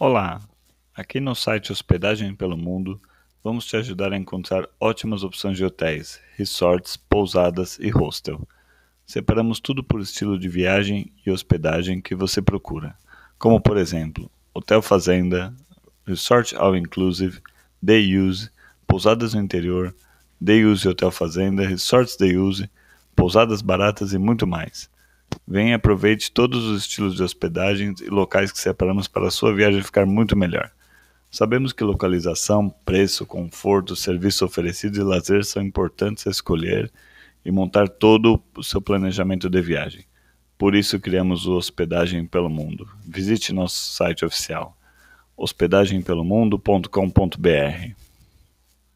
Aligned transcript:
Olá! 0.00 0.40
Aqui 0.94 1.18
no 1.18 1.34
site 1.34 1.72
Hospedagem 1.72 2.32
pelo 2.32 2.56
Mundo, 2.56 3.02
vamos 3.42 3.66
te 3.66 3.76
ajudar 3.76 4.12
a 4.12 4.16
encontrar 4.16 4.68
ótimas 4.78 5.24
opções 5.24 5.56
de 5.56 5.64
hotéis, 5.64 6.20
resorts, 6.36 6.96
pousadas 6.96 7.80
e 7.80 7.90
hostel. 7.90 8.46
Separamos 9.04 9.58
tudo 9.58 9.82
por 9.82 10.00
estilo 10.00 10.38
de 10.38 10.48
viagem 10.48 11.10
e 11.26 11.32
hospedagem 11.32 12.00
que 12.00 12.14
você 12.14 12.40
procura, 12.40 12.96
como 13.40 13.60
por 13.60 13.76
exemplo, 13.76 14.30
hotel 14.54 14.80
fazenda, 14.80 15.52
resort 16.06 16.54
all 16.54 16.76
inclusive, 16.76 17.40
day 17.82 18.16
use, 18.16 18.50
pousadas 18.86 19.34
no 19.34 19.40
interior, 19.40 19.92
day 20.40 20.64
use 20.64 20.86
hotel 20.86 21.10
fazenda, 21.10 21.66
resorts 21.66 22.16
day 22.16 22.38
use, 22.38 22.70
pousadas 23.16 23.60
baratas 23.60 24.12
e 24.12 24.18
muito 24.18 24.46
mais. 24.46 24.88
Venha 25.50 25.70
e 25.70 25.74
aproveite 25.74 26.30
todos 26.30 26.66
os 26.66 26.82
estilos 26.82 27.14
de 27.14 27.22
hospedagens 27.22 28.02
e 28.02 28.10
locais 28.10 28.52
que 28.52 28.58
separamos 28.58 29.08
para 29.08 29.28
a 29.28 29.30
sua 29.30 29.54
viagem 29.54 29.82
ficar 29.82 30.04
muito 30.04 30.36
melhor. 30.36 30.70
Sabemos 31.30 31.72
que 31.72 31.82
localização, 31.82 32.68
preço, 32.84 33.24
conforto, 33.24 33.96
serviço 33.96 34.44
oferecido 34.44 34.98
e 34.98 35.02
lazer 35.02 35.46
são 35.46 35.62
importantes 35.62 36.26
a 36.26 36.30
escolher 36.30 36.92
e 37.42 37.50
montar 37.50 37.88
todo 37.88 38.38
o 38.54 38.62
seu 38.62 38.82
planejamento 38.82 39.48
de 39.48 39.62
viagem. 39.62 40.04
Por 40.58 40.74
isso 40.74 41.00
criamos 41.00 41.46
o 41.46 41.54
Hospedagem 41.54 42.26
pelo 42.26 42.50
Mundo. 42.50 42.86
Visite 43.06 43.50
nosso 43.50 43.94
site 43.94 44.26
oficial 44.26 44.76
hospedagempelomundo.com.br. 45.34 48.07